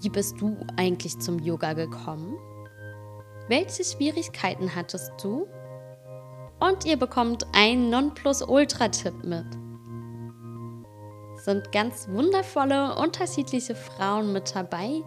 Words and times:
wie 0.00 0.08
bist 0.08 0.40
du 0.40 0.56
eigentlich 0.76 1.18
zum 1.18 1.38
Yoga 1.38 1.74
gekommen? 1.74 2.36
Welche 3.48 3.84
Schwierigkeiten 3.84 4.74
hattest 4.74 5.12
du? 5.22 5.46
Und 6.60 6.84
ihr 6.86 6.96
bekommt 6.96 7.44
einen 7.52 7.90
Nonplusultra-Tipp 7.90 9.24
mit. 9.24 9.46
Sind 11.40 11.72
ganz 11.72 12.08
wundervolle, 12.08 12.96
unterschiedliche 12.96 13.74
Frauen 13.74 14.32
mit 14.32 14.54
dabei, 14.54 15.02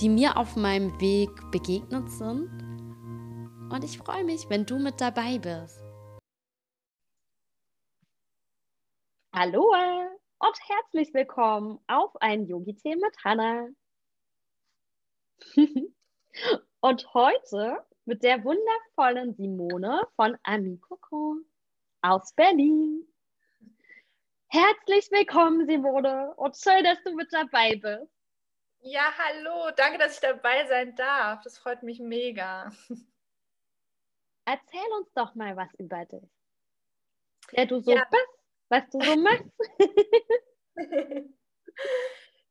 die 0.00 0.08
mir 0.08 0.36
auf 0.36 0.56
meinem 0.56 1.00
Weg 1.00 1.30
begegnet 1.52 2.10
sind. 2.10 2.50
Und 3.72 3.84
ich 3.84 3.98
freue 3.98 4.24
mich, 4.24 4.48
wenn 4.48 4.66
du 4.66 4.78
mit 4.78 5.00
dabei 5.00 5.38
bist. 5.38 5.80
Hallo 9.32 9.70
und 10.38 10.58
herzlich 10.68 11.14
willkommen 11.14 11.78
auf 11.86 12.10
ein 12.20 12.46
Yogi-Tee 12.46 12.96
mit 12.96 13.14
Hannah. 13.24 13.68
Und 16.80 17.14
heute 17.14 17.84
mit 18.04 18.22
der 18.22 18.44
wundervollen 18.44 19.34
Simone 19.34 20.02
von 20.14 20.36
Ami 20.42 20.78
Coco 20.78 21.38
aus 22.02 22.32
Berlin. 22.34 23.06
Herzlich 24.48 25.10
willkommen, 25.10 25.66
Simone, 25.66 26.32
und 26.36 26.56
schön, 26.56 26.84
dass 26.84 27.02
du 27.02 27.14
mit 27.14 27.32
dabei 27.32 27.74
bist. 27.74 28.12
Ja, 28.80 29.12
hallo, 29.18 29.72
danke, 29.76 29.98
dass 29.98 30.14
ich 30.14 30.20
dabei 30.20 30.66
sein 30.68 30.94
darf. 30.94 31.42
Das 31.42 31.58
freut 31.58 31.82
mich 31.82 31.98
mega. 31.98 32.70
Erzähl 34.44 34.92
uns 34.98 35.12
doch 35.14 35.34
mal 35.34 35.56
was 35.56 35.74
über 35.74 36.04
dich. 36.04 36.30
Wer 37.50 37.66
du 37.66 37.80
so 37.80 37.92
ja. 37.92 38.06
bist, 38.08 38.38
was 38.68 38.88
du 38.90 39.00
so 39.00 39.16
machst. 39.16 39.44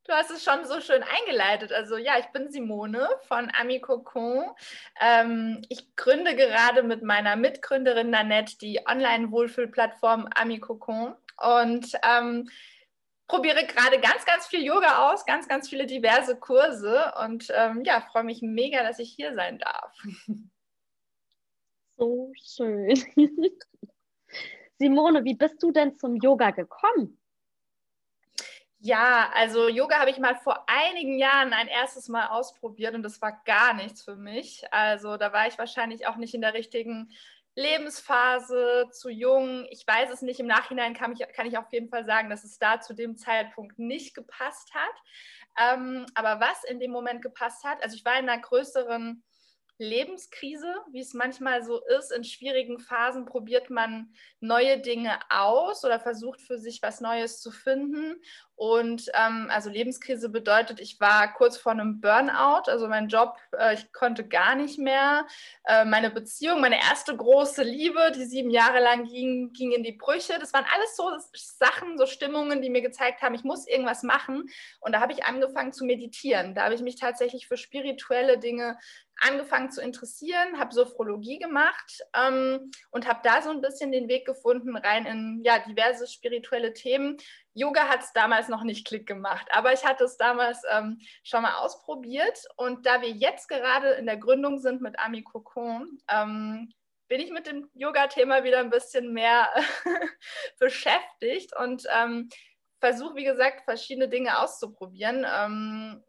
Du 0.05 0.13
hast 0.13 0.29
es 0.29 0.43
schon 0.43 0.65
so 0.65 0.81
schön 0.81 1.01
eingeleitet. 1.01 1.73
Also 1.73 1.97
ja, 1.97 2.19
ich 2.19 2.27
bin 2.27 2.51
Simone 2.51 3.09
von 3.27 3.51
Ami 3.59 3.81
Cocon. 3.81 4.45
Ähm, 5.01 5.63
ich 5.69 5.95
gründe 5.95 6.35
gerade 6.35 6.83
mit 6.83 7.01
meiner 7.01 7.35
Mitgründerin 7.35 8.11
Nanette 8.11 8.55
die 8.59 8.81
Online-Wohlfühlplattform 8.85 10.29
Ami 10.35 10.59
Cocon 10.59 11.15
und 11.41 11.91
ähm, 12.03 12.47
probiere 13.27 13.65
gerade 13.65 13.99
ganz, 13.99 14.25
ganz 14.25 14.45
viel 14.45 14.63
Yoga 14.63 15.11
aus, 15.11 15.25
ganz, 15.25 15.47
ganz 15.47 15.69
viele 15.69 15.87
diverse 15.87 16.37
Kurse 16.39 17.11
und 17.23 17.51
ähm, 17.55 17.83
ja, 17.83 18.01
freue 18.01 18.25
mich 18.25 18.43
mega, 18.43 18.83
dass 18.83 18.99
ich 18.99 19.11
hier 19.11 19.33
sein 19.33 19.57
darf. 19.57 19.91
So 21.97 22.31
schön. 22.35 22.93
Simone, 24.77 25.23
wie 25.23 25.35
bist 25.35 25.63
du 25.63 25.71
denn 25.71 25.97
zum 25.97 26.17
Yoga 26.17 26.51
gekommen? 26.51 27.17
Ja, 28.85 29.31
also 29.33 29.67
Yoga 29.67 29.99
habe 29.99 30.11
ich 30.11 30.19
mal 30.19 30.35
vor 30.35 30.63
einigen 30.67 31.17
Jahren 31.17 31.53
ein 31.53 31.67
erstes 31.67 32.07
Mal 32.07 32.27
ausprobiert 32.27 32.93
und 32.93 33.01
das 33.01 33.19
war 33.19 33.41
gar 33.43 33.73
nichts 33.73 34.03
für 34.03 34.15
mich. 34.15 34.63
Also 34.71 35.17
da 35.17 35.33
war 35.33 35.47
ich 35.47 35.57
wahrscheinlich 35.57 36.05
auch 36.05 36.17
nicht 36.17 36.35
in 36.35 36.41
der 36.41 36.53
richtigen 36.53 37.09
Lebensphase, 37.55 38.87
zu 38.91 39.09
jung. 39.09 39.65
Ich 39.71 39.87
weiß 39.87 40.11
es 40.11 40.21
nicht. 40.21 40.39
Im 40.39 40.45
Nachhinein 40.45 40.93
kann 40.93 41.13
ich, 41.13 41.27
kann 41.35 41.47
ich 41.47 41.57
auf 41.57 41.73
jeden 41.73 41.89
Fall 41.89 42.05
sagen, 42.05 42.29
dass 42.29 42.43
es 42.43 42.59
da 42.59 42.79
zu 42.79 42.93
dem 42.93 43.17
Zeitpunkt 43.17 43.79
nicht 43.79 44.13
gepasst 44.13 44.71
hat. 44.75 45.73
Ähm, 45.73 46.05
aber 46.13 46.39
was 46.39 46.63
in 46.65 46.79
dem 46.79 46.91
Moment 46.91 47.23
gepasst 47.23 47.63
hat, 47.63 47.81
also 47.81 47.95
ich 47.95 48.05
war 48.05 48.19
in 48.19 48.29
einer 48.29 48.39
größeren 48.39 49.23
Lebenskrise, 49.77 50.73
wie 50.91 51.01
es 51.01 51.13
manchmal 51.13 51.63
so 51.63 51.81
ist. 51.97 52.11
In 52.11 52.23
schwierigen 52.23 52.79
Phasen 52.79 53.25
probiert 53.25 53.69
man 53.69 54.13
neue 54.39 54.79
Dinge 54.79 55.19
aus 55.29 55.83
oder 55.83 55.99
versucht 55.99 56.39
für 56.41 56.57
sich 56.57 56.81
was 56.81 57.01
Neues 57.01 57.41
zu 57.41 57.51
finden. 57.51 58.15
Und 58.57 59.11
ähm, 59.13 59.47
also 59.49 59.69
Lebenskrise 59.69 60.29
bedeutet, 60.29 60.79
ich 60.79 61.01
war 61.01 61.33
kurz 61.33 61.57
vor 61.57 61.73
einem 61.73 61.99
Burnout, 61.99 62.71
also 62.71 62.87
mein 62.87 63.09
Job, 63.09 63.35
äh, 63.57 63.73
ich 63.73 63.91
konnte 63.91 64.25
gar 64.25 64.55
nicht 64.55 64.79
mehr. 64.79 65.27
Äh, 65.65 65.83
meine 65.83 66.09
Beziehung, 66.09 66.61
meine 66.61 66.79
erste 66.79 67.15
große 67.15 67.63
Liebe, 67.63 68.13
die 68.15 68.23
sieben 68.23 68.49
Jahre 68.49 68.79
lang 68.79 69.03
ging, 69.03 69.51
ging 69.51 69.71
in 69.71 69.83
die 69.83 69.91
Brüche. 69.91 70.39
Das 70.39 70.53
waren 70.53 70.65
alles 70.73 70.95
so 70.95 71.11
Sachen, 71.33 71.97
so 71.97 72.05
Stimmungen, 72.05 72.61
die 72.61 72.69
mir 72.69 72.81
gezeigt 72.81 73.21
haben, 73.21 73.35
ich 73.35 73.43
muss 73.43 73.67
irgendwas 73.67 74.03
machen. 74.03 74.45
Und 74.79 74.93
da 74.93 75.01
habe 75.01 75.11
ich 75.11 75.25
angefangen 75.25 75.73
zu 75.73 75.83
meditieren. 75.83 76.55
Da 76.55 76.63
habe 76.63 76.75
ich 76.75 76.81
mich 76.81 76.95
tatsächlich 76.95 77.47
für 77.47 77.57
spirituelle 77.57 78.37
Dinge 78.37 78.77
angefangen 79.21 79.71
zu 79.71 79.81
interessieren, 79.81 80.59
habe 80.59 80.73
Sophrologie 80.73 81.39
gemacht 81.39 82.01
ähm, 82.13 82.71
und 82.91 83.07
habe 83.07 83.21
da 83.23 83.41
so 83.41 83.49
ein 83.49 83.61
bisschen 83.61 83.91
den 83.91 84.07
Weg 84.07 84.25
gefunden 84.25 84.75
rein 84.75 85.05
in 85.05 85.41
ja, 85.43 85.59
diverse 85.59 86.07
spirituelle 86.07 86.73
Themen. 86.73 87.17
Yoga 87.53 87.87
hat 87.87 88.01
es 88.01 88.13
damals 88.13 88.49
noch 88.49 88.63
nicht 88.63 88.85
Klick 88.85 89.07
gemacht, 89.07 89.47
aber 89.51 89.73
ich 89.73 89.85
hatte 89.85 90.03
es 90.03 90.17
damals 90.17 90.61
ähm, 90.69 90.99
schon 91.23 91.43
mal 91.43 91.55
ausprobiert 91.55 92.39
und 92.57 92.85
da 92.85 93.01
wir 93.01 93.09
jetzt 93.09 93.47
gerade 93.47 93.91
in 93.91 94.05
der 94.05 94.17
Gründung 94.17 94.59
sind 94.59 94.81
mit 94.81 94.99
Ami 94.99 95.23
Cocon, 95.23 95.97
ähm, 96.09 96.73
bin 97.07 97.21
ich 97.21 97.31
mit 97.31 97.47
dem 97.47 97.69
Yoga-Thema 97.73 98.43
wieder 98.43 98.59
ein 98.59 98.69
bisschen 98.69 99.13
mehr 99.13 99.49
beschäftigt 100.59 101.55
und 101.55 101.85
ähm, 101.95 102.29
versuche, 102.79 103.15
wie 103.15 103.23
gesagt, 103.23 103.63
verschiedene 103.63 104.09
Dinge 104.09 104.39
auszuprobieren. 104.39 105.25
Ähm, 105.27 106.03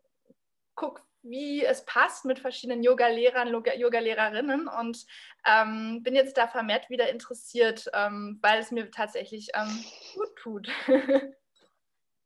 guck, 0.75 1.03
wie 1.28 1.64
es 1.64 1.84
passt 1.84 2.25
mit 2.25 2.38
verschiedenen 2.38 2.82
Yoga-Lehrern, 2.82 3.48
Yoga-Lehrerinnen 3.48 4.69
und 4.69 5.06
ähm, 5.47 6.03
bin 6.03 6.14
jetzt 6.14 6.37
da 6.37 6.47
vermehrt 6.47 6.91
wieder 6.91 7.10
interessiert, 7.10 7.88
ähm, 7.92 8.38
weil 8.42 8.60
es 8.60 8.70
mir 8.70 8.91
tatsächlich 8.91 9.50
ähm, 9.54 9.84
gut 10.14 10.37
tut. 10.37 10.69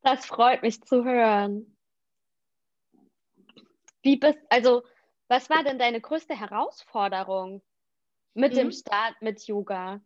das 0.02 0.26
freut 0.26 0.62
mich 0.62 0.82
zu 0.82 1.04
hören. 1.04 1.76
Wie 4.02 4.16
bist, 4.16 4.38
also, 4.48 4.82
was 5.28 5.50
war 5.50 5.62
denn 5.62 5.78
deine 5.78 6.00
größte 6.00 6.38
Herausforderung 6.38 7.62
mit 8.34 8.52
mhm. 8.52 8.56
dem 8.56 8.72
Start 8.72 9.20
mit 9.20 9.46
Yoga? 9.46 10.00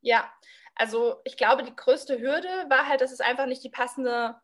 Ja, 0.00 0.32
also 0.74 1.20
ich 1.24 1.36
glaube, 1.36 1.64
die 1.64 1.74
größte 1.74 2.20
Hürde 2.20 2.48
war 2.68 2.86
halt, 2.86 3.00
dass 3.00 3.10
es 3.10 3.20
einfach 3.20 3.46
nicht 3.46 3.64
die 3.64 3.70
passende 3.70 4.36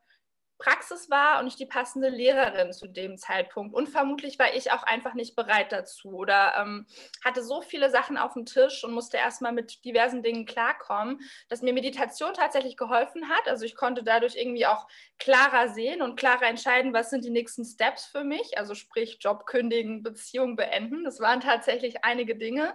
Praxis 0.58 1.10
war 1.10 1.38
und 1.38 1.46
nicht 1.46 1.58
die 1.58 1.66
passende 1.66 2.08
Lehrerin 2.08 2.72
zu 2.72 2.86
dem 2.86 3.18
Zeitpunkt. 3.18 3.74
Und 3.74 3.88
vermutlich 3.88 4.38
war 4.38 4.54
ich 4.54 4.70
auch 4.72 4.82
einfach 4.84 5.14
nicht 5.14 5.34
bereit 5.34 5.72
dazu 5.72 6.10
oder 6.10 6.54
ähm, 6.58 6.86
hatte 7.24 7.42
so 7.42 7.60
viele 7.60 7.90
Sachen 7.90 8.16
auf 8.16 8.34
dem 8.34 8.46
Tisch 8.46 8.84
und 8.84 8.92
musste 8.92 9.16
erstmal 9.16 9.52
mit 9.52 9.84
diversen 9.84 10.22
Dingen 10.22 10.46
klarkommen, 10.46 11.20
dass 11.48 11.62
mir 11.62 11.72
Meditation 11.72 12.34
tatsächlich 12.34 12.76
geholfen 12.76 13.28
hat. 13.28 13.48
Also 13.48 13.64
ich 13.64 13.74
konnte 13.74 14.04
dadurch 14.04 14.36
irgendwie 14.36 14.66
auch 14.66 14.86
klarer 15.18 15.68
sehen 15.68 16.02
und 16.02 16.16
klarer 16.16 16.46
entscheiden, 16.46 16.92
was 16.92 17.10
sind 17.10 17.24
die 17.24 17.30
nächsten 17.30 17.64
Steps 17.64 18.06
für 18.06 18.24
mich. 18.24 18.56
Also 18.56 18.74
sprich 18.74 19.18
Job 19.20 19.46
kündigen, 19.46 20.02
Beziehung 20.02 20.56
beenden. 20.56 21.04
Das 21.04 21.20
waren 21.20 21.40
tatsächlich 21.40 22.04
einige 22.04 22.36
Dinge, 22.36 22.74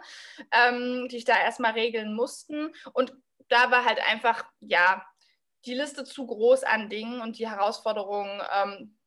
ähm, 0.52 1.08
die 1.10 1.18
ich 1.18 1.26
da 1.26 1.40
erstmal 1.40 1.72
regeln 1.72 2.14
mussten. 2.14 2.74
Und 2.94 3.14
da 3.48 3.72
war 3.72 3.86
halt 3.86 4.00
einfach, 4.08 4.46
ja, 4.62 5.06
die 5.66 5.74
Liste 5.74 6.04
zu 6.04 6.26
groß 6.26 6.64
an 6.64 6.90
Dingen 6.90 7.22
und 7.22 7.38
die 7.38 7.50
Herausforderungen, 7.50 8.42
ähm, 8.54 8.98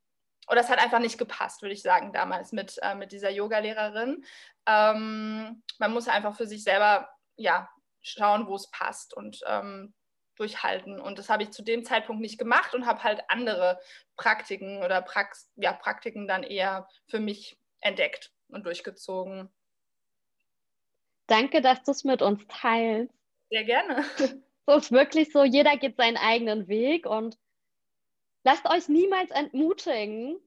oder 0.49 0.61
es 0.61 0.69
hat 0.69 0.81
einfach 0.81 0.99
nicht 0.99 1.19
gepasst, 1.19 1.63
würde 1.63 1.75
ich 1.75 1.83
sagen, 1.83 2.13
damals 2.13 2.53
mit, 2.53 2.79
äh, 2.83 2.95
mit 2.95 3.13
dieser 3.13 3.31
Yoga-Lehrerin. 3.31 4.25
Ähm, 4.67 5.63
man 5.79 5.93
muss 5.93 6.09
einfach 6.09 6.37
für 6.37 6.47
sich 6.47 6.65
selber 6.65 7.09
ja, 7.37 7.69
schauen, 8.03 8.47
wo 8.47 8.57
es 8.57 8.71
passt 8.71 9.15
und 9.15 9.41
ähm, 9.47 9.95
durchhalten. 10.37 11.01
Und 11.01 11.19
das 11.19 11.29
habe 11.29 11.45
ich 11.45 11.51
zu 11.51 11.63
dem 11.63 11.85
Zeitpunkt 11.85 12.21
nicht 12.21 12.39
gemacht 12.39 12.75
und 12.75 12.87
habe 12.87 13.03
halt 13.03 13.23
andere 13.29 13.81
Praktiken 14.17 14.83
oder 14.83 15.01
Prax 15.03 15.51
ja, 15.57 15.73
Praktiken 15.73 16.27
dann 16.27 16.43
eher 16.43 16.89
für 17.07 17.21
mich 17.21 17.59
entdeckt 17.81 18.33
und 18.49 18.67
durchgezogen. 18.67 19.53
Danke, 21.27 21.61
dass 21.61 21.83
du 21.83 21.93
es 21.93 22.05
mit 22.05 22.21
uns 22.21 22.45
teilst. 22.49 23.15
Sehr 23.51 23.65
gerne. 23.65 24.05
So 24.67 24.77
ist 24.77 24.93
wirklich 24.93 25.33
so, 25.33 25.45
jeder 25.45 25.77
geht 25.77 25.97
seinen 25.97 26.17
eigenen 26.17 26.69
Weg 26.69 27.07
und 27.07 27.37
lasst 28.45 28.69
euch 28.69 28.89
niemals 28.89 29.31
entmutigen. 29.31 30.39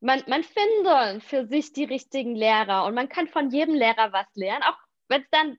Man, 0.00 0.22
man 0.28 0.44
findet 0.44 1.22
für 1.22 1.46
sich 1.46 1.72
die 1.72 1.84
richtigen 1.84 2.34
Lehrer 2.34 2.84
und 2.84 2.94
man 2.94 3.08
kann 3.08 3.28
von 3.28 3.50
jedem 3.50 3.74
Lehrer 3.74 4.12
was 4.12 4.26
lernen, 4.34 4.62
auch 4.62 4.78
wenn 5.08 5.22
es 5.22 5.28
dann 5.30 5.58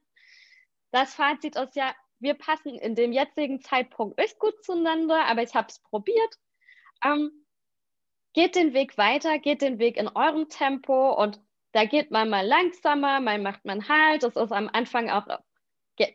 das 0.90 1.14
Fazit 1.14 1.56
ist, 1.56 1.76
ja, 1.76 1.94
wir 2.18 2.34
passen 2.34 2.78
in 2.78 2.94
dem 2.94 3.12
jetzigen 3.12 3.60
Zeitpunkt 3.60 4.18
nicht 4.18 4.38
gut 4.38 4.64
zueinander, 4.64 5.24
aber 5.26 5.42
ich 5.42 5.54
habe 5.54 5.68
es 5.68 5.80
probiert. 5.80 6.34
Ähm, 7.04 7.46
geht 8.32 8.56
den 8.56 8.72
Weg 8.72 8.96
weiter, 8.98 9.38
geht 9.38 9.62
den 9.62 9.78
Weg 9.78 9.96
in 9.96 10.08
eurem 10.08 10.48
Tempo 10.48 11.12
und 11.12 11.40
da 11.72 11.84
geht 11.84 12.10
man 12.10 12.30
mal 12.30 12.46
langsamer, 12.46 13.20
mal 13.20 13.38
macht 13.38 13.64
man 13.64 13.88
halt. 13.88 14.22
Das 14.22 14.36
ist 14.36 14.52
am 14.52 14.68
Anfang 14.72 15.10
auch, 15.10 15.26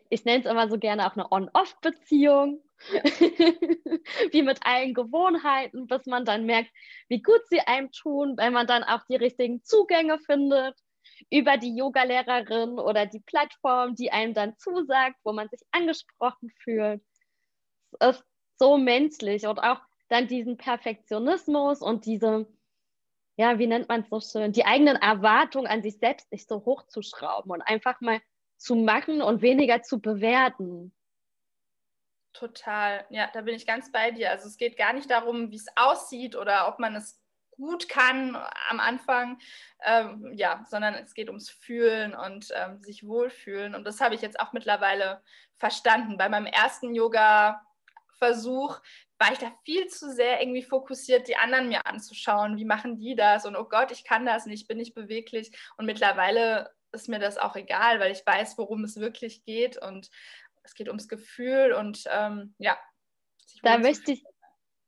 ich 0.08 0.24
nenne 0.24 0.40
es 0.44 0.50
immer 0.50 0.68
so 0.68 0.78
gerne 0.78 1.06
auch 1.06 1.16
eine 1.16 1.30
On-Off-Beziehung. 1.30 2.60
Ja. 2.92 3.02
wie 4.32 4.42
mit 4.42 4.66
allen 4.66 4.94
Gewohnheiten, 4.94 5.86
bis 5.86 6.06
man 6.06 6.24
dann 6.24 6.44
merkt, 6.44 6.70
wie 7.08 7.22
gut 7.22 7.40
sie 7.48 7.60
einem 7.60 7.90
tun, 7.92 8.34
wenn 8.36 8.52
man 8.52 8.66
dann 8.66 8.82
auch 8.82 9.02
die 9.08 9.16
richtigen 9.16 9.62
Zugänge 9.62 10.18
findet 10.18 10.76
über 11.30 11.56
die 11.56 11.76
Yogalehrerin 11.76 12.78
oder 12.78 13.06
die 13.06 13.20
Plattform, 13.20 13.94
die 13.94 14.10
einem 14.10 14.34
dann 14.34 14.56
zusagt, 14.58 15.16
wo 15.24 15.32
man 15.32 15.48
sich 15.48 15.60
angesprochen 15.70 16.50
fühlt. 16.62 17.02
Es 18.00 18.16
ist 18.16 18.24
so 18.58 18.76
menschlich 18.76 19.46
und 19.46 19.58
auch 19.58 19.80
dann 20.08 20.26
diesen 20.28 20.56
Perfektionismus 20.56 21.80
und 21.80 22.06
diese, 22.06 22.46
ja, 23.36 23.58
wie 23.58 23.66
nennt 23.66 23.88
man 23.88 24.02
es 24.02 24.08
so 24.08 24.20
schön, 24.20 24.52
die 24.52 24.66
eigenen 24.66 24.96
Erwartungen 24.96 25.66
an 25.66 25.82
sich 25.82 25.98
selbst 25.98 26.30
nicht 26.30 26.48
so 26.48 26.64
hoch 26.64 26.86
zu 26.86 27.02
schrauben 27.02 27.50
und 27.50 27.62
einfach 27.62 28.00
mal 28.00 28.20
zu 28.64 28.76
machen 28.76 29.20
und 29.20 29.42
weniger 29.42 29.82
zu 29.82 30.00
bewerten. 30.00 30.90
Total, 32.32 33.04
ja, 33.10 33.28
da 33.32 33.42
bin 33.42 33.54
ich 33.54 33.66
ganz 33.66 33.92
bei 33.92 34.10
dir. 34.10 34.30
Also 34.30 34.48
es 34.48 34.56
geht 34.56 34.78
gar 34.78 34.94
nicht 34.94 35.10
darum, 35.10 35.50
wie 35.50 35.56
es 35.56 35.66
aussieht 35.76 36.34
oder 36.34 36.66
ob 36.66 36.78
man 36.78 36.96
es 36.96 37.20
gut 37.50 37.88
kann 37.90 38.34
am 38.70 38.80
Anfang, 38.80 39.38
ähm, 39.84 40.32
ja, 40.34 40.64
sondern 40.68 40.94
es 40.94 41.12
geht 41.12 41.28
ums 41.28 41.50
Fühlen 41.50 42.14
und 42.14 42.48
ähm, 42.56 42.82
sich 42.82 43.06
wohlfühlen. 43.06 43.74
Und 43.74 43.84
das 43.84 44.00
habe 44.00 44.14
ich 44.14 44.22
jetzt 44.22 44.40
auch 44.40 44.54
mittlerweile 44.54 45.22
verstanden. 45.56 46.16
Bei 46.16 46.30
meinem 46.30 46.46
ersten 46.46 46.94
Yoga-Versuch 46.94 48.80
war 49.18 49.32
ich 49.32 49.38
da 49.38 49.52
viel 49.64 49.86
zu 49.88 50.10
sehr 50.10 50.40
irgendwie 50.40 50.62
fokussiert, 50.62 51.28
die 51.28 51.36
anderen 51.36 51.68
mir 51.68 51.86
anzuschauen. 51.86 52.56
Wie 52.56 52.64
machen 52.64 52.96
die 52.96 53.14
das? 53.14 53.44
Und 53.44 53.56
oh 53.56 53.68
Gott, 53.68 53.92
ich 53.92 54.04
kann 54.04 54.24
das 54.24 54.46
nicht, 54.46 54.66
bin 54.66 54.78
nicht 54.78 54.94
beweglich. 54.94 55.56
Und 55.76 55.84
mittlerweile 55.84 56.74
ist 56.94 57.08
mir 57.08 57.18
das 57.18 57.36
auch 57.36 57.56
egal, 57.56 58.00
weil 58.00 58.12
ich 58.12 58.24
weiß, 58.24 58.56
worum 58.56 58.84
es 58.84 58.96
wirklich 58.96 59.44
geht. 59.44 59.76
Und 59.76 60.10
es 60.62 60.74
geht 60.74 60.88
ums 60.88 61.08
Gefühl 61.08 61.72
und 61.72 62.04
ähm, 62.10 62.54
ja. 62.58 62.78
Da 63.62 63.78
möchte 63.78 64.12
ich 64.12 64.24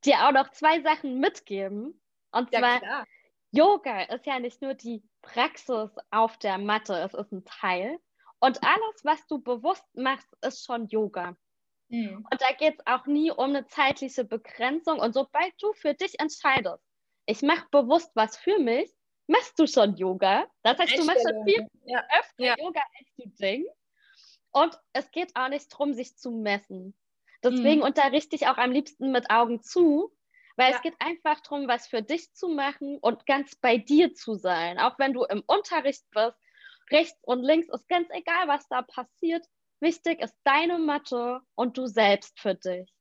dir 0.03 0.27
auch 0.27 0.31
noch 0.31 0.51
zwei 0.51 0.81
Sachen 0.81 1.19
mitgeben. 1.19 2.01
Und 2.31 2.51
ja, 2.51 2.59
zwar, 2.59 2.79
klar. 2.79 3.05
Yoga 3.51 4.01
ist 4.03 4.25
ja 4.25 4.39
nicht 4.39 4.61
nur 4.61 4.73
die 4.73 5.03
Praxis 5.21 5.91
auf 6.11 6.37
der 6.37 6.57
Matte, 6.57 6.97
es 6.99 7.13
ist 7.13 7.31
ein 7.31 7.45
Teil. 7.45 7.97
Und 8.39 8.63
alles, 8.63 9.03
was 9.03 9.25
du 9.27 9.41
bewusst 9.41 9.85
machst, 9.93 10.27
ist 10.41 10.65
schon 10.65 10.87
Yoga. 10.87 11.35
Mhm. 11.89 12.27
Und 12.29 12.41
da 12.41 12.51
geht 12.57 12.75
es 12.79 12.85
auch 12.85 13.05
nie 13.05 13.31
um 13.31 13.49
eine 13.49 13.65
zeitliche 13.67 14.25
Begrenzung. 14.25 14.99
Und 14.99 15.13
sobald 15.13 15.53
du 15.59 15.73
für 15.73 15.93
dich 15.93 16.19
entscheidest, 16.19 16.83
ich 17.25 17.41
mache 17.41 17.67
bewusst 17.71 18.11
was 18.15 18.37
für 18.37 18.59
mich, 18.59 18.91
machst 19.27 19.59
du 19.59 19.67
schon 19.67 19.95
Yoga. 19.95 20.47
Das 20.63 20.77
heißt, 20.77 20.97
du 20.97 21.05
machst 21.05 21.27
schon 21.27 21.43
viel 21.45 21.67
ja. 21.85 22.03
öfter 22.19 22.43
ja. 22.43 22.55
Yoga, 22.57 22.81
als 22.99 23.15
du 23.17 23.29
denkst. 23.39 23.69
Und 24.51 24.79
es 24.93 25.11
geht 25.11 25.35
auch 25.35 25.49
nicht 25.49 25.71
darum, 25.71 25.93
sich 25.93 26.17
zu 26.17 26.31
messen. 26.31 26.97
Deswegen 27.43 27.81
mhm. 27.81 27.87
unterrichte 27.87 28.35
ich 28.35 28.47
auch 28.47 28.57
am 28.57 28.71
liebsten 28.71 29.11
mit 29.11 29.29
Augen 29.29 29.61
zu, 29.61 30.11
weil 30.55 30.71
ja. 30.71 30.77
es 30.77 30.81
geht 30.81 30.95
einfach 30.99 31.39
darum, 31.41 31.67
was 31.67 31.87
für 31.87 32.01
dich 32.01 32.33
zu 32.33 32.47
machen 32.47 32.97
und 32.99 33.25
ganz 33.25 33.55
bei 33.55 33.77
dir 33.77 34.15
zu 34.15 34.35
sein. 34.35 34.79
Auch 34.79 34.97
wenn 34.97 35.13
du 35.13 35.23
im 35.25 35.43
Unterricht 35.45 36.03
bist, 36.11 36.35
rechts 36.91 37.19
und 37.23 37.43
links 37.43 37.67
ist 37.69 37.87
ganz 37.87 38.07
egal, 38.11 38.47
was 38.47 38.67
da 38.67 38.81
passiert. 38.81 39.45
Wichtig 39.79 40.21
ist 40.21 40.35
deine 40.43 40.79
Mathe 40.79 41.41
und 41.53 41.77
du 41.77 41.85
selbst 41.85 42.39
für 42.39 42.55
dich. 42.55 42.91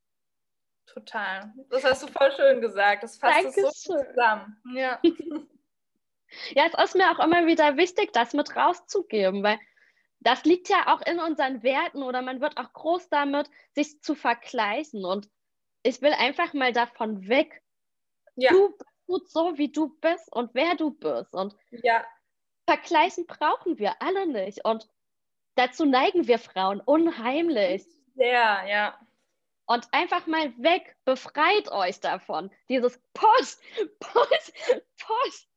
Total. 0.86 1.52
Das 1.70 1.84
hast 1.84 2.02
du 2.02 2.06
voll 2.08 2.30
schön 2.32 2.60
gesagt. 2.60 3.02
Das 3.02 3.16
fasst 3.16 3.56
es 3.56 3.82
so 3.82 3.94
zusammen. 3.94 4.60
Ja. 4.74 5.00
ja, 6.54 6.66
es 6.66 6.84
ist 6.84 6.96
mir 6.96 7.10
auch 7.10 7.24
immer 7.24 7.46
wieder 7.46 7.76
wichtig, 7.76 8.12
das 8.12 8.32
mit 8.32 8.54
rauszugeben, 8.56 9.42
weil 9.42 9.58
das 10.20 10.44
liegt 10.44 10.68
ja 10.68 10.94
auch 10.94 11.02
in 11.02 11.20
unseren 11.20 11.62
Werten 11.62 12.02
oder 12.02 12.22
man 12.22 12.40
wird 12.40 12.56
auch 12.56 12.72
groß 12.72 13.08
damit, 13.08 13.48
sich 13.74 14.02
zu 14.02 14.14
vergleichen. 14.14 15.04
Und 15.04 15.28
ich 15.82 16.02
will 16.02 16.12
einfach 16.12 16.52
mal 16.52 16.72
davon 16.72 17.28
weg. 17.28 17.62
Ja. 18.34 18.50
Du 18.50 18.70
bist 18.70 18.90
gut 19.06 19.30
so, 19.30 19.56
wie 19.56 19.70
du 19.70 19.96
bist 20.00 20.32
und 20.32 20.54
wer 20.54 20.74
du 20.74 20.90
bist. 20.90 21.32
Und 21.32 21.54
ja. 21.70 22.04
vergleichen 22.66 23.26
brauchen 23.26 23.78
wir 23.78 24.02
alle 24.02 24.26
nicht. 24.26 24.64
Und 24.64 24.88
dazu 25.54 25.84
neigen 25.84 26.26
wir 26.26 26.38
Frauen 26.38 26.80
unheimlich. 26.80 27.84
Sehr, 28.14 28.64
ja. 28.66 28.98
Und 29.66 29.88
einfach 29.92 30.26
mal 30.26 30.52
weg, 30.58 30.96
befreit 31.04 31.70
euch 31.70 32.00
davon. 32.00 32.50
Dieses 32.68 33.00
Push, 33.14 33.56
Push, 34.00 34.52
Push. 34.98 35.48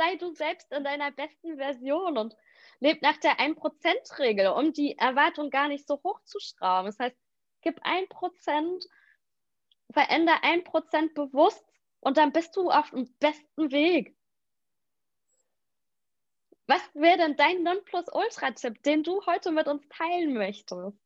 Sei 0.00 0.16
du 0.16 0.32
selbst 0.32 0.72
in 0.72 0.82
deiner 0.82 1.10
besten 1.10 1.58
Version 1.58 2.16
und 2.16 2.34
leb 2.78 3.02
nach 3.02 3.18
der 3.18 3.38
1%-Regel, 3.38 4.46
um 4.46 4.72
die 4.72 4.96
Erwartung 4.96 5.50
gar 5.50 5.68
nicht 5.68 5.86
so 5.86 6.00
hoch 6.02 6.22
zu 6.24 6.40
schrauben. 6.40 6.86
Das 6.86 6.98
heißt, 6.98 7.16
gib 7.60 7.84
1% 7.84 8.88
verändere 9.92 10.42
ein 10.42 10.64
Prozent 10.64 11.12
bewusst 11.12 11.62
und 12.00 12.16
dann 12.16 12.32
bist 12.32 12.56
du 12.56 12.70
auf 12.70 12.88
dem 12.88 13.14
besten 13.18 13.70
Weg. 13.72 14.16
Was 16.66 16.80
wäre 16.94 17.18
denn 17.18 17.36
dein 17.36 17.62
Nonplusultra-Tipp, 17.62 18.82
den 18.84 19.02
du 19.02 19.20
heute 19.26 19.52
mit 19.52 19.68
uns 19.68 19.86
teilen 19.90 20.32
möchtest? 20.32 20.96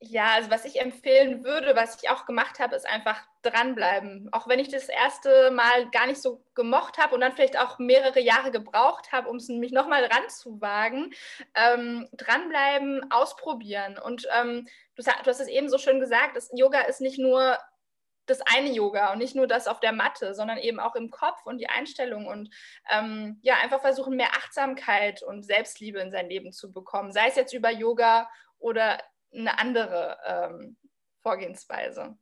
Ja, 0.00 0.34
also 0.34 0.50
was 0.50 0.66
ich 0.66 0.78
empfehlen 0.78 1.42
würde, 1.42 1.74
was 1.74 2.02
ich 2.02 2.10
auch 2.10 2.26
gemacht 2.26 2.58
habe, 2.58 2.76
ist 2.76 2.86
einfach 2.86 3.18
dranbleiben. 3.40 4.28
Auch 4.30 4.46
wenn 4.46 4.58
ich 4.58 4.68
das 4.68 4.90
erste 4.90 5.50
Mal 5.50 5.88
gar 5.90 6.06
nicht 6.06 6.20
so 6.20 6.44
gemocht 6.54 6.98
habe 6.98 7.14
und 7.14 7.22
dann 7.22 7.32
vielleicht 7.32 7.58
auch 7.58 7.78
mehrere 7.78 8.20
Jahre 8.20 8.50
gebraucht 8.50 9.10
habe, 9.12 9.30
um 9.30 9.36
es 9.36 9.48
mich 9.48 9.72
nochmal 9.72 10.04
ranzuwagen, 10.04 11.14
ähm, 11.54 12.08
dranbleiben, 12.12 13.10
ausprobieren. 13.10 13.98
Und 13.98 14.28
ähm, 14.38 14.68
du, 14.96 15.02
du, 15.02 15.30
hast 15.30 15.40
es 15.40 15.48
eben 15.48 15.70
so 15.70 15.78
schön 15.78 15.98
gesagt, 15.98 16.36
das 16.36 16.50
Yoga 16.54 16.82
ist 16.82 17.00
nicht 17.00 17.18
nur 17.18 17.56
das 18.26 18.42
eine 18.42 18.70
Yoga 18.72 19.12
und 19.12 19.18
nicht 19.18 19.34
nur 19.34 19.46
das 19.46 19.66
auf 19.66 19.80
der 19.80 19.92
Matte, 19.92 20.34
sondern 20.34 20.58
eben 20.58 20.78
auch 20.80 20.94
im 20.94 21.10
Kopf 21.10 21.46
und 21.46 21.58
die 21.58 21.68
Einstellung 21.68 22.26
und 22.26 22.50
ähm, 22.90 23.38
ja, 23.42 23.54
einfach 23.62 23.80
versuchen, 23.80 24.16
mehr 24.16 24.32
Achtsamkeit 24.36 25.22
und 25.22 25.44
Selbstliebe 25.44 26.00
in 26.00 26.10
sein 26.10 26.28
Leben 26.28 26.52
zu 26.52 26.72
bekommen, 26.72 27.12
sei 27.12 27.28
es 27.28 27.36
jetzt 27.36 27.54
über 27.54 27.70
Yoga 27.70 28.28
oder 28.58 28.98
eine 29.32 29.58
andere 29.58 30.18
ähm, 30.26 30.76
Vorgehensweise. 31.22 32.16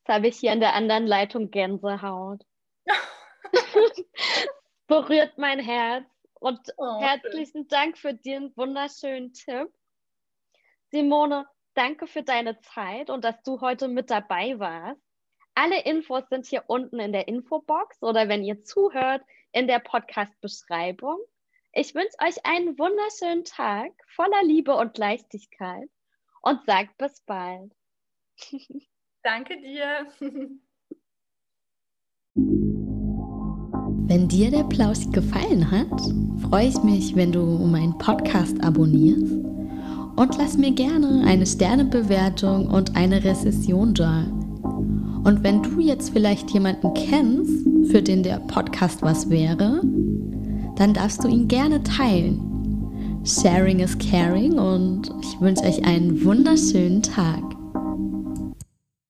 Jetzt 0.00 0.14
habe 0.14 0.28
ich 0.28 0.38
hier 0.38 0.52
in 0.52 0.60
der 0.60 0.74
anderen 0.74 1.06
Leitung 1.06 1.50
Gänsehaut. 1.50 2.44
Berührt 4.86 5.38
mein 5.38 5.58
Herz. 5.58 6.06
Und 6.34 6.60
oh, 6.76 7.00
herzlichen 7.00 7.62
schön. 7.62 7.68
Dank 7.68 7.98
für 7.98 8.14
den 8.14 8.52
wunderschönen 8.56 9.32
Tipp. 9.32 9.68
Simone, 10.90 11.46
Danke 11.74 12.06
für 12.06 12.22
deine 12.22 12.60
Zeit 12.60 13.08
und 13.08 13.24
dass 13.24 13.42
du 13.42 13.60
heute 13.60 13.88
mit 13.88 14.10
dabei 14.10 14.58
warst. 14.58 15.00
Alle 15.54 15.82
Infos 15.84 16.24
sind 16.28 16.46
hier 16.46 16.64
unten 16.66 16.98
in 17.00 17.12
der 17.12 17.28
Infobox 17.28 18.02
oder 18.02 18.28
wenn 18.28 18.44
ihr 18.44 18.62
zuhört, 18.64 19.22
in 19.52 19.66
der 19.66 19.78
Podcast-Beschreibung. 19.78 21.18
Ich 21.74 21.94
wünsche 21.94 22.16
euch 22.22 22.36
einen 22.44 22.78
wunderschönen 22.78 23.44
Tag 23.44 23.92
voller 24.14 24.44
Liebe 24.44 24.76
und 24.76 24.98
Leichtigkeit 24.98 25.88
und 26.42 26.60
sag 26.66 26.98
bis 26.98 27.22
bald. 27.22 27.72
Danke 29.22 29.58
dir. 29.58 30.06
Wenn 34.04 34.28
dir 34.28 34.50
der 34.50 34.64
Plausch 34.64 35.10
gefallen 35.12 35.70
hat, 35.70 35.98
freue 36.42 36.68
ich 36.68 36.82
mich, 36.82 37.16
wenn 37.16 37.32
du 37.32 37.42
meinen 37.42 37.96
Podcast 37.96 38.62
abonnierst 38.62 39.32
und 39.32 40.36
lass 40.36 40.58
mir 40.58 40.72
gerne 40.72 41.24
eine 41.26 41.46
Sternebewertung 41.46 42.68
und 42.68 42.94
eine 42.96 43.24
Rezession 43.24 43.94
da. 43.94 44.24
Und 45.24 45.42
wenn 45.42 45.62
du 45.62 45.80
jetzt 45.80 46.10
vielleicht 46.10 46.50
jemanden 46.50 46.92
kennst, 46.92 47.66
für 47.90 48.02
den 48.02 48.22
der 48.22 48.40
Podcast 48.40 49.00
was 49.00 49.30
wäre, 49.30 49.80
dann 50.76 50.94
darfst 50.94 51.22
du 51.22 51.28
ihn 51.28 51.48
gerne 51.48 51.82
teilen. 51.82 53.20
Sharing 53.24 53.80
is 53.80 53.96
caring 53.98 54.58
und 54.58 55.12
ich 55.22 55.40
wünsche 55.40 55.64
euch 55.64 55.84
einen 55.84 56.24
wunderschönen 56.24 57.02
Tag. 57.02 57.42